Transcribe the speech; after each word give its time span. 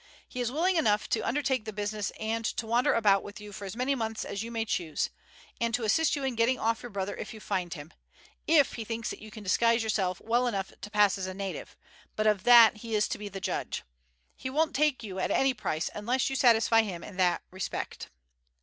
He 0.27 0.41
is 0.41 0.51
willing 0.51 0.77
enough 0.77 1.07
to 1.09 1.19
undertake 1.21 1.65
the 1.65 1.71
business 1.71 2.09
and 2.19 2.43
to 2.43 2.65
wander 2.65 2.91
about 2.95 3.21
with 3.21 3.39
you 3.39 3.51
for 3.53 3.65
as 3.65 3.75
many 3.75 3.93
months 3.93 4.25
as 4.25 4.41
you 4.41 4.49
may 4.49 4.65
choose, 4.65 5.11
and 5.59 5.75
to 5.75 5.83
assist 5.83 6.15
you 6.15 6.23
in 6.23 6.33
getting 6.33 6.57
off 6.57 6.81
your 6.81 6.89
brother 6.89 7.15
if 7.15 7.35
you 7.35 7.39
find 7.39 7.75
him, 7.75 7.93
if 8.47 8.73
he 8.73 8.83
thinks 8.83 9.11
that 9.11 9.21
you 9.21 9.29
can 9.29 9.43
disguise 9.43 9.83
yourself 9.83 10.19
well 10.19 10.47
enough 10.47 10.73
to 10.81 10.89
pass 10.89 11.19
as 11.19 11.27
a 11.27 11.35
native, 11.35 11.75
but 12.15 12.25
of 12.25 12.45
that 12.45 12.77
he 12.77 12.95
is 12.95 13.07
to 13.09 13.19
be 13.19 13.29
the 13.29 13.39
judge. 13.39 13.83
He 14.35 14.49
won't 14.49 14.75
take 14.75 15.03
you 15.03 15.19
at 15.19 15.29
any 15.29 15.53
price 15.53 15.91
unless 15.93 16.31
you 16.31 16.35
satisfy 16.35 16.81
him 16.81 17.03
in 17.03 17.17
that 17.17 17.43
respect." 17.51 18.09